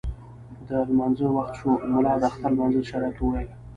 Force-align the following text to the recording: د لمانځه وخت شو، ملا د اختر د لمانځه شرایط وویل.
د 0.67 0.69
لمانځه 0.89 1.27
وخت 1.37 1.53
شو، 1.59 1.71
ملا 1.93 2.13
د 2.21 2.23
اختر 2.29 2.51
د 2.53 2.53
لمانځه 2.55 2.81
شرایط 2.91 3.17
وویل. 3.19 3.49